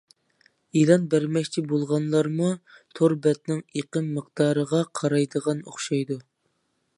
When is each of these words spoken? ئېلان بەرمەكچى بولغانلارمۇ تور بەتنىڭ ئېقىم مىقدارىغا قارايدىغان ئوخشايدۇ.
ئېلان 0.79 1.03
بەرمەكچى 1.11 1.63
بولغانلارمۇ 1.73 2.47
تور 3.01 3.15
بەتنىڭ 3.27 3.61
ئېقىم 3.81 4.09
مىقدارىغا 4.17 4.81
قارايدىغان 5.01 5.63
ئوخشايدۇ. 5.69 6.19